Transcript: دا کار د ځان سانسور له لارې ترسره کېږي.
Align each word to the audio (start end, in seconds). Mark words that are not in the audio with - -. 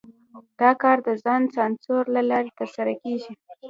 دا 0.59 0.71
کار 0.81 0.97
د 1.07 1.09
ځان 1.23 1.41
سانسور 1.55 2.03
له 2.15 2.21
لارې 2.29 2.51
ترسره 2.59 2.93
کېږي. 3.03 3.31